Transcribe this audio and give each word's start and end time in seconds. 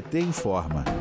PT 0.00 0.14
informa. 0.14 0.99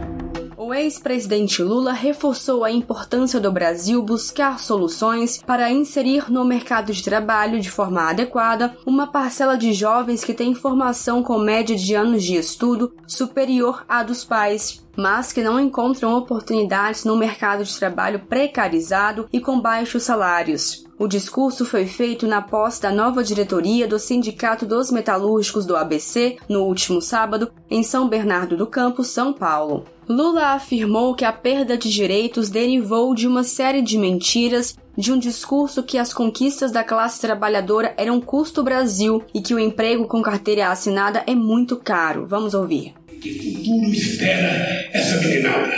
O 0.69 0.73
ex-presidente 0.75 1.63
Lula 1.63 1.91
reforçou 1.91 2.63
a 2.63 2.69
importância 2.69 3.39
do 3.39 3.51
Brasil 3.51 4.03
buscar 4.03 4.59
soluções 4.59 5.41
para 5.41 5.71
inserir 5.71 6.31
no 6.31 6.45
mercado 6.45 6.93
de 6.93 7.03
trabalho 7.03 7.59
de 7.59 7.71
forma 7.71 8.07
adequada 8.07 8.77
uma 8.85 9.07
parcela 9.07 9.57
de 9.57 9.73
jovens 9.73 10.23
que 10.23 10.31
tem 10.31 10.53
formação 10.53 11.23
com 11.23 11.39
média 11.39 11.75
de 11.75 11.95
anos 11.95 12.23
de 12.23 12.35
estudo 12.35 12.93
superior 13.07 13.83
à 13.89 14.03
dos 14.03 14.23
pais 14.23 14.87
mas 14.95 15.33
que 15.33 15.41
não 15.41 15.59
encontram 15.59 16.13
oportunidades 16.13 17.05
no 17.05 17.15
mercado 17.15 17.63
de 17.63 17.79
trabalho 17.79 18.19
precarizado 18.19 19.27
e 19.31 19.39
com 19.39 19.59
baixos 19.59 20.03
salários. 20.03 20.83
O 20.99 21.07
discurso 21.07 21.65
foi 21.65 21.85
feito 21.85 22.27
na 22.27 22.41
posse 22.41 22.81
da 22.81 22.91
nova 22.91 23.23
diretoria 23.23 23.87
do 23.87 23.97
Sindicato 23.97 24.65
dos 24.65 24.91
Metalúrgicos 24.91 25.65
do 25.65 25.77
ABC 25.77 26.35
no 26.49 26.63
último 26.63 27.01
sábado, 27.01 27.49
em 27.71 27.81
São 27.81 28.09
Bernardo 28.09 28.57
do 28.57 28.67
Campo, 28.67 29.01
São 29.01 29.31
Paulo. 29.31 29.85
Lula 30.09 30.55
afirmou 30.55 31.13
que 31.13 31.23
a 31.23 31.31
perda 31.31 31.77
de 31.77 31.87
direitos 31.87 32.49
derivou 32.49 33.13
de 33.13 33.27
uma 33.27 33.43
série 33.43 33.79
de 33.79 33.95
mentiras 33.95 34.75
de 34.97 35.11
um 35.11 35.19
discurso 35.19 35.83
que 35.83 35.99
as 35.99 36.11
conquistas 36.11 36.71
da 36.71 36.83
classe 36.83 37.21
trabalhadora 37.21 37.93
eram 37.95 38.19
custo 38.19 38.63
Brasil 38.63 39.23
e 39.35 39.39
que 39.39 39.53
o 39.53 39.59
emprego 39.59 40.07
com 40.07 40.19
carteira 40.23 40.69
assinada 40.69 41.23
é 41.27 41.35
muito 41.35 41.77
caro. 41.77 42.25
Vamos 42.25 42.55
ouvir. 42.55 42.93
Que 43.21 43.33
futuro 43.35 43.93
espera 43.93 44.89
essa 44.91 45.21
meninada? 45.21 45.77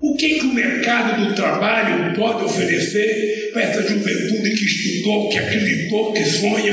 O 0.00 0.16
que, 0.16 0.38
que 0.38 0.46
o 0.46 0.54
mercado 0.54 1.26
do 1.26 1.34
trabalho 1.34 2.14
pode 2.14 2.44
oferecer 2.44 3.50
para 3.52 3.62
essa 3.62 3.82
juventude 3.82 4.48
que 4.48 4.64
estudou, 4.64 5.28
que 5.28 5.38
acreditou, 5.38 6.12
que 6.12 6.24
sonha 6.24 6.72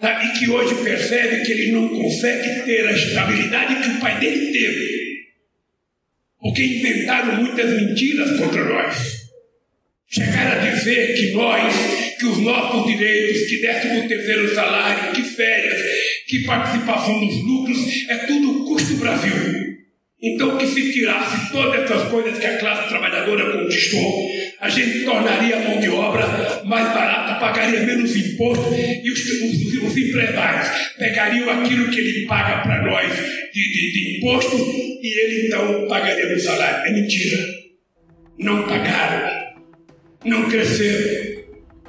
tá? 0.00 0.24
e 0.24 0.38
que 0.38 0.50
hoje 0.50 0.74
percebe 0.76 1.44
que 1.44 1.52
ele 1.52 1.72
não 1.72 1.86
consegue 1.86 2.64
ter 2.64 2.88
a 2.88 2.92
estabilidade 2.92 3.82
que 3.82 3.90
o 3.90 4.00
pai 4.00 4.18
dele 4.18 4.52
teve? 4.52 4.98
Porque 6.40 6.62
inventaram 6.62 7.42
muitas 7.42 7.70
mentiras 7.70 8.38
contra 8.38 8.64
nós. 8.64 9.18
Chegaram 10.08 10.62
a 10.62 10.70
dizer 10.70 11.14
que 11.14 11.32
nós, 11.32 11.74
que 12.18 12.26
os 12.26 12.38
nossos 12.38 12.86
direitos, 12.86 13.42
que 13.48 13.60
décimo 13.60 14.08
terceiro 14.08 14.54
salário, 14.54 15.12
que 15.12 15.22
férias, 15.22 15.80
que 16.26 16.44
participação 16.44 17.20
nos 17.20 17.42
lucros, 17.42 17.78
é 18.08 18.16
tudo 18.26 18.64
custo 18.64 18.94
Brasil. 18.94 19.58
Então, 20.20 20.56
que 20.58 20.66
se 20.66 20.92
tirasse 20.92 21.52
todas 21.52 21.82
essas 21.82 22.08
coisas 22.08 22.38
que 22.38 22.46
a 22.46 22.58
classe 22.58 22.88
trabalhadora 22.88 23.58
conquistou, 23.58 24.28
a 24.60 24.68
gente 24.68 25.04
tornaria 25.04 25.56
a 25.56 25.60
mão 25.60 25.78
de 25.78 25.88
obra 25.88 26.26
pagaria 27.48 27.80
menos 27.80 28.14
imposto 28.14 28.74
e 28.74 29.10
os, 29.10 29.20
os, 29.20 29.82
os 29.82 29.96
empresários 29.96 30.68
pegariam 30.98 31.50
aquilo 31.50 31.90
que 31.90 32.00
ele 32.00 32.26
paga 32.26 32.62
para 32.62 32.82
nós 32.82 33.16
de, 33.52 33.72
de, 33.72 33.92
de, 33.92 34.18
imposto 34.18 34.56
e 34.56 35.20
ele 35.20 35.46
então 35.46 35.88
pagaria 35.88 36.32
no 36.32 36.38
salário. 36.38 36.86
É 36.86 36.92
mentira. 36.92 37.38
Não 38.38 38.62
pagaram. 38.64 39.48
Não 40.24 40.48
cresceram. 40.48 41.38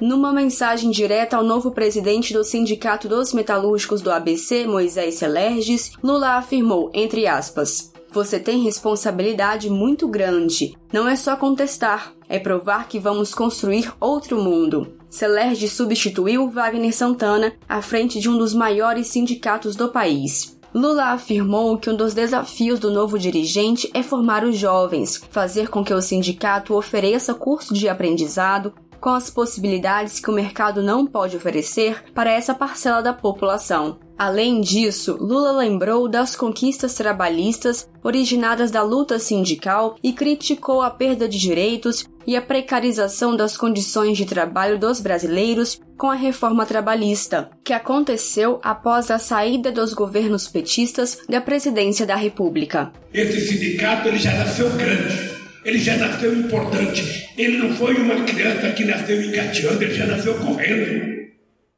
Numa 0.00 0.32
mensagem 0.32 0.90
direta 0.90 1.36
ao 1.36 1.44
novo 1.44 1.72
presidente 1.72 2.32
do 2.32 2.42
Sindicato 2.42 3.06
dos 3.06 3.34
Metalúrgicos 3.34 4.00
do 4.00 4.10
ABC, 4.10 4.66
Moisés 4.66 5.16
Celerges, 5.16 5.92
Lula 6.02 6.38
afirmou, 6.38 6.90
entre 6.94 7.26
aspas, 7.26 7.92
você 8.10 8.40
tem 8.40 8.62
responsabilidade 8.62 9.68
muito 9.68 10.08
grande. 10.08 10.74
Não 10.90 11.06
é 11.06 11.14
só 11.16 11.36
contestar, 11.36 12.14
é 12.30 12.38
provar 12.38 12.88
que 12.88 12.98
vamos 12.98 13.34
construir 13.34 13.92
outro 14.00 14.42
mundo. 14.42 14.99
Celerge 15.10 15.68
substituiu 15.68 16.48
Wagner 16.48 16.94
Santana 16.94 17.52
à 17.68 17.82
frente 17.82 18.20
de 18.20 18.30
um 18.30 18.38
dos 18.38 18.54
maiores 18.54 19.08
sindicatos 19.08 19.74
do 19.74 19.88
país. 19.88 20.56
Lula 20.72 21.06
afirmou 21.06 21.76
que 21.76 21.90
um 21.90 21.96
dos 21.96 22.14
desafios 22.14 22.78
do 22.78 22.92
novo 22.92 23.18
dirigente 23.18 23.90
é 23.92 24.04
formar 24.04 24.44
os 24.44 24.56
jovens, 24.56 25.20
fazer 25.30 25.68
com 25.68 25.84
que 25.84 25.92
o 25.92 26.00
sindicato 26.00 26.74
ofereça 26.74 27.34
curso 27.34 27.74
de 27.74 27.88
aprendizado 27.88 28.72
com 29.00 29.10
as 29.10 29.28
possibilidades 29.28 30.20
que 30.20 30.30
o 30.30 30.34
mercado 30.34 30.82
não 30.82 31.06
pode 31.06 31.36
oferecer 31.36 32.04
para 32.14 32.30
essa 32.30 32.54
parcela 32.54 33.02
da 33.02 33.12
população. 33.12 33.98
Além 34.20 34.60
disso, 34.60 35.16
Lula 35.18 35.50
lembrou 35.50 36.06
das 36.06 36.36
conquistas 36.36 36.92
trabalhistas 36.92 37.88
originadas 38.04 38.70
da 38.70 38.82
luta 38.82 39.18
sindical 39.18 39.96
e 40.04 40.12
criticou 40.12 40.82
a 40.82 40.90
perda 40.90 41.26
de 41.26 41.38
direitos 41.38 42.04
e 42.26 42.36
a 42.36 42.42
precarização 42.42 43.34
das 43.34 43.56
condições 43.56 44.18
de 44.18 44.26
trabalho 44.26 44.78
dos 44.78 45.00
brasileiros 45.00 45.80
com 45.96 46.10
a 46.10 46.14
reforma 46.14 46.66
trabalhista, 46.66 47.48
que 47.64 47.72
aconteceu 47.72 48.60
após 48.62 49.10
a 49.10 49.18
saída 49.18 49.72
dos 49.72 49.94
governos 49.94 50.46
petistas 50.46 51.20
da 51.26 51.40
presidência 51.40 52.04
da 52.04 52.14
República. 52.14 52.92
Esse 53.14 53.40
sindicato 53.40 54.06
ele 54.06 54.18
já 54.18 54.34
nasceu 54.34 54.68
grande, 54.68 55.30
ele 55.64 55.78
já 55.78 55.96
nasceu 55.96 56.38
importante. 56.38 57.30
Ele 57.38 57.56
não 57.56 57.74
foi 57.74 57.94
uma 57.94 58.22
criança 58.24 58.70
que 58.72 58.84
nasceu 58.84 59.22
engateando, 59.22 59.82
ele 59.82 59.94
já 59.94 60.04
nasceu 60.04 60.34
correndo, 60.34 61.30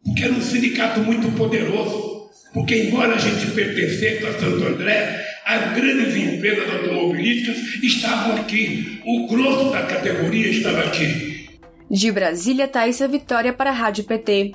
porque 0.05 0.25
era 0.25 0.33
um 0.33 0.43
sindicato 0.43 0.99
muito 0.99 1.31
poderoso 1.37 2.12
porque, 2.53 2.77
embora 2.77 3.15
a 3.15 3.19
gente 3.19 3.51
pertencesse 3.53 4.27
a 4.27 4.33
Santo 4.33 4.65
André, 4.65 5.25
as 5.45 5.75
grandes 5.75 6.15
empresas 6.17 6.71
automobilísticas 6.71 7.57
estavam 7.83 8.37
aqui, 8.37 9.01
o 9.05 9.27
grosso 9.27 9.71
da 9.71 9.83
categoria 9.83 10.49
estava 10.49 10.81
aqui. 10.85 11.49
De 11.91 12.11
Brasília, 12.11 12.69
Thaisa 12.69 13.09
Vitória 13.09 13.53
para 13.53 13.71
a 13.71 13.75
Rádio 13.75 14.05
PT. 14.05 14.53